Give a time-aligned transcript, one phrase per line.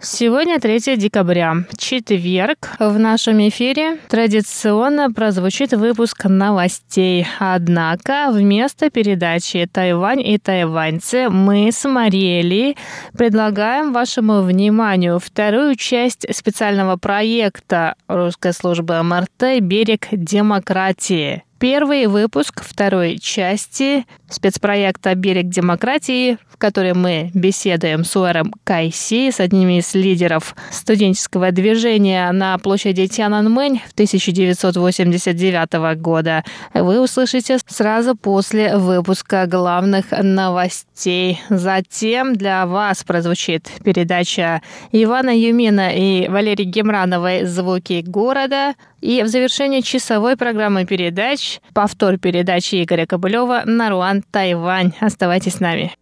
[0.00, 2.70] Сегодня 3 декабря, четверг.
[2.78, 7.26] В нашем эфире традиционно прозвучит выпуск новостей.
[7.40, 12.76] Однако вместо передачи «Тайвань и тайваньцы» мы с Мариэлей
[13.16, 21.42] предлагаем вашему вниманию вторую часть специального проекта русской службы МРТ «Берег демократии».
[21.58, 29.40] Первый выпуск второй части спецпроекта «Берег демократии», в котором мы беседуем с Уэром Кайси, с
[29.40, 38.76] одним из лидеров студенческого движения на площади Тяньаньмэнь в 1989 года, вы услышите сразу после
[38.76, 41.40] выпуска главных новостей.
[41.48, 44.62] Затем для вас прозвучит передача
[44.92, 52.82] Ивана Юмина и Валерии Гемрановой «Звуки города», и в завершении часовой программы передач повтор передачи
[52.82, 54.92] Игоря Кобылева «Наруан, Тайвань».
[55.00, 55.92] Оставайтесь с нами.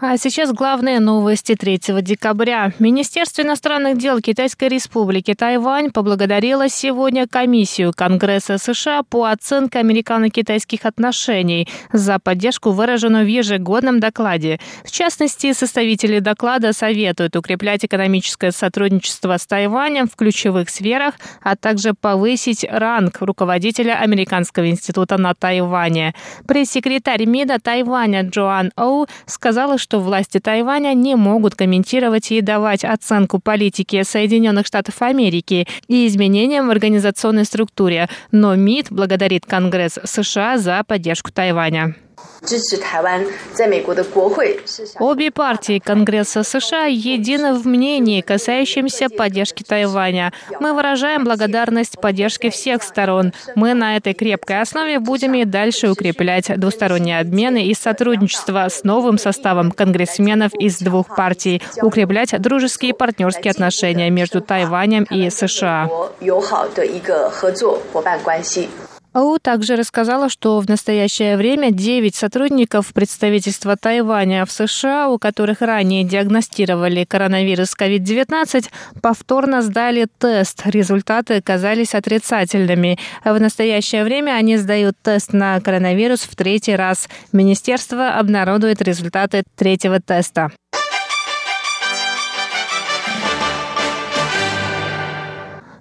[0.00, 2.72] А сейчас главные новости 3 декабря.
[2.80, 11.68] Министерство иностранных дел Китайской Республики Тайвань поблагодарило сегодня комиссию Конгресса США по оценке американо-китайских отношений
[11.92, 14.58] за поддержку, выраженную в ежегодном докладе.
[14.84, 21.94] В частности, составители доклада советуют укреплять экономическое сотрудничество с Тайванем в ключевых сферах, а также
[21.94, 26.16] повысить ранг руководителя Американского института на Тайване.
[26.48, 32.84] Пресс-секретарь МИДа Тайваня Джоан Оу сказала, что что власти Тайваня не могут комментировать и давать
[32.84, 40.58] оценку политики Соединенных Штатов Америки и изменениям в организационной структуре, но МИД благодарит Конгресс США
[40.58, 41.94] за поддержку Тайваня.
[44.98, 50.32] Обе партии Конгресса США едины в мнении, касающемся поддержки Тайваня.
[50.60, 53.32] Мы выражаем благодарность поддержке всех сторон.
[53.54, 59.18] Мы на этой крепкой основе будем и дальше укреплять двусторонние обмены и сотрудничество с новым
[59.18, 65.88] составом конгрессменов из двух партий, укреплять дружеские и партнерские отношения между Тайванем и США.
[69.14, 75.60] АУ также рассказала, что в настоящее время 9 сотрудников представительства Тайваня в США, у которых
[75.60, 78.68] ранее диагностировали коронавирус COVID-19,
[79.00, 80.62] повторно сдали тест.
[80.64, 82.98] Результаты оказались отрицательными.
[83.24, 87.08] В настоящее время они сдают тест на коронавирус в третий раз.
[87.30, 90.50] Министерство обнародует результаты третьего теста.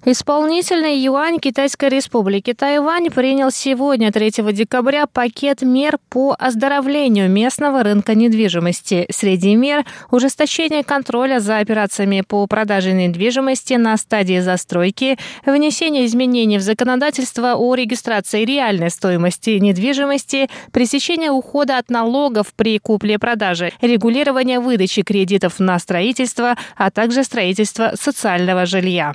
[0.06, 8.14] Исполнительный юань Китайской Республики Тайвань принял сегодня, 3 декабря, пакет мер по оздоровлению местного рынка
[8.14, 9.06] недвижимости.
[9.10, 16.62] Среди мер– ужесточение контроля за операциями по продаже недвижимости на стадии застройки, внесение изменений в
[16.62, 25.62] законодательство о регистрации реальной стоимости недвижимости, пресечение ухода от налогов при купле-продаже, регулирование выдачи кредитов
[25.62, 29.14] на строительство, а также строительство социального жилья.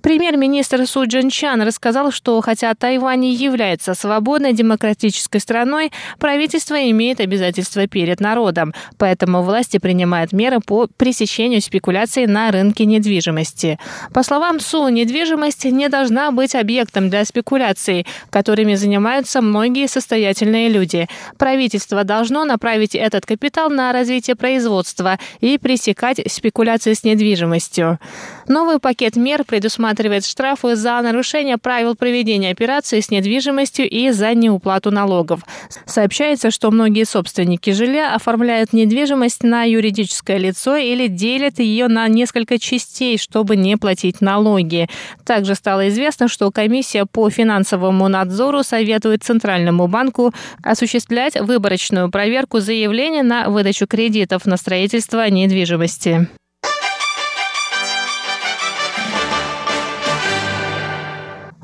[0.00, 7.18] Пример Премьер-министр Су Чан рассказал, что хотя Тайвань не является свободной демократической страной, правительство имеет
[7.18, 13.80] обязательства перед народом, поэтому власти принимают меры по пресечению спекуляций на рынке недвижимости.
[14.14, 21.08] По словам Су, недвижимость не должна быть объектом для спекуляций, которыми занимаются многие состоятельные люди.
[21.38, 27.98] Правительство должно направить этот капитал на развитие производства и пресекать спекуляции с недвижимостью.
[28.46, 34.34] Новый пакет мер предусматривает предусматривает штрафы за нарушение правил проведения операций с недвижимостью и за
[34.34, 35.40] неуплату налогов.
[35.86, 42.58] Сообщается, что многие собственники жилья оформляют недвижимость на юридическое лицо или делят ее на несколько
[42.58, 44.88] частей, чтобы не платить налоги.
[45.24, 50.32] Также стало известно, что комиссия по финансовому надзору советует Центральному банку
[50.62, 56.28] осуществлять выборочную проверку заявления на выдачу кредитов на строительство недвижимости.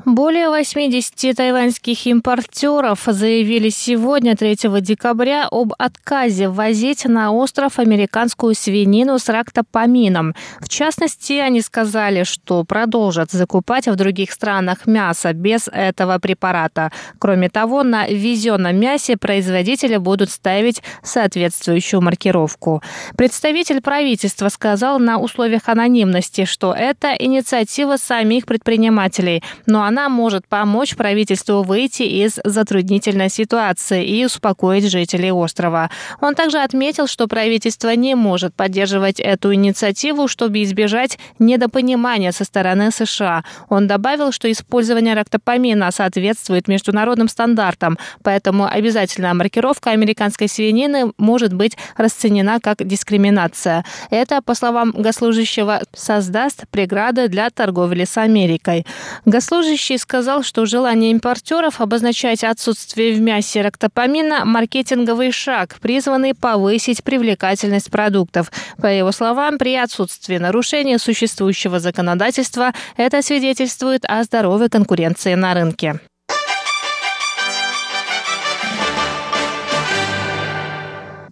[0.07, 9.19] Более 80 тайваньских импортеров заявили сегодня, 3 декабря, об отказе ввозить на остров американскую свинину
[9.19, 10.33] с рактопамином.
[10.61, 16.93] В частности, они сказали, что продолжат закупать в других странах мясо без этого препарата.
[17.19, 22.81] Кроме того, на везенном мясе производители будут ставить соответствующую маркировку.
[23.17, 30.47] Представитель правительства сказал на условиях анонимности, что это инициатива самих предпринимателей, но она Она может
[30.47, 35.89] помочь правительству выйти из затруднительной ситуации и успокоить жителей острова.
[36.21, 42.91] Он также отметил, что правительство не может поддерживать эту инициативу, чтобы избежать недопонимания со стороны
[42.91, 43.43] США.
[43.69, 51.75] Он добавил, что использование рактопамина соответствует международным стандартам, поэтому обязательная маркировка американской свинины может быть
[51.95, 53.83] расценена как дискриминация.
[54.11, 58.85] Это, по словам госслужащего, создаст преграды для торговли с Америкой.
[59.25, 67.89] Госслужащий сказал, что желание импортеров обозначать отсутствие в мясе рактопамина– маркетинговый шаг, призванный повысить привлекательность
[67.89, 68.51] продуктов.
[68.81, 76.01] По его словам, при отсутствии нарушения существующего законодательства это свидетельствует о здоровой конкуренции на рынке.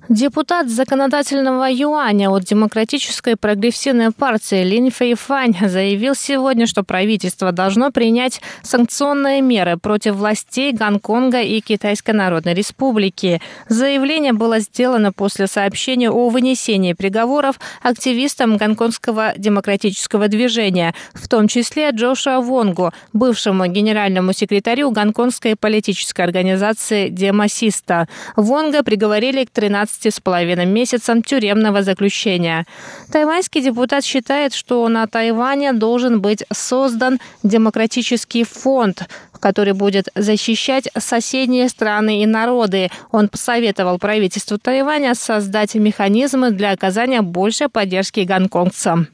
[0.10, 8.40] Депутат законодательного юаня от Демократической прогрессивной партии Лин Фэйфань заявил сегодня, что правительство должно принять
[8.62, 13.42] санкционные меры против властей Гонконга и Китайской Народной Республики.
[13.68, 21.90] Заявление было сделано после сообщения о вынесении приговоров активистам гонконгского демократического движения, в том числе
[21.90, 28.07] Джошуа Вонгу, бывшему генеральному секретарю гонконгской политической организации Демосиста.
[28.36, 32.65] Вонга приговорили к 13 12,5 месяцам тюремного заключения.
[33.12, 39.07] Тайваньский депутат считает, что на Тайване должен быть создан демократический фонд,
[39.39, 42.89] который будет защищать соседние страны и народы.
[43.12, 49.07] Он посоветовал правительству Тайваня создать механизмы для оказания большей поддержки гонконгцам.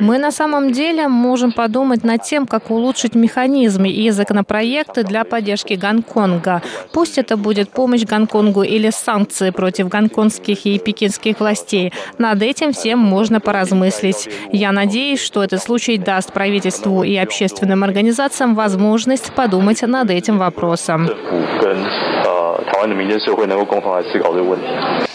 [0.00, 5.74] Мы на самом деле можем подумать над тем, как улучшить механизмы и законопроекты для поддержки
[5.74, 6.62] Гонконга.
[6.92, 11.92] Пусть это будет помощь Гонконгу или санкции против гонконгских и пекинских властей.
[12.18, 14.28] Над этим всем можно поразмыслить.
[14.50, 21.08] Я надеюсь, что этот случай даст правительству и общественным организациям возможность подумать над этим вопросом.
[22.66, 25.07] 台湾的民间社会能够共同来思考这个问题。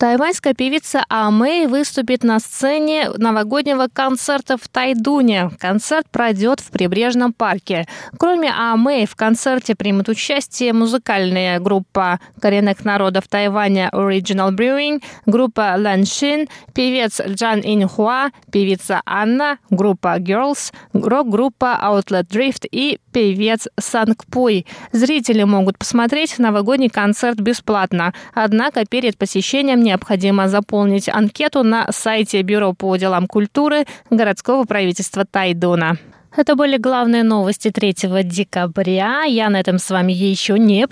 [0.00, 5.50] Тайваньская певица А Мэй выступит на сцене новогоднего концерта в Тайдуне.
[5.58, 7.86] Концерт пройдет в прибрежном парке.
[8.18, 15.74] Кроме А Мэй, в концерте примут участие музыкальная группа коренных народов Тайваня Original Brewing, группа
[15.76, 23.68] Лан Шин, певец Джан Ин Хуа, певица Анна, группа Girls, рок-группа Outlet Drift и певец
[23.78, 24.66] Санг Пуй.
[24.92, 28.12] Зрители могут посмотреть новогодний концерт бесплатно.
[28.34, 35.98] Однако перед посещением необходимо заполнить анкету на сайте Бюро по делам культуры городского правительства Тайдона.
[36.36, 39.24] Это были главные новости 3 декабря.
[39.24, 40.86] Я на этом с вами еще не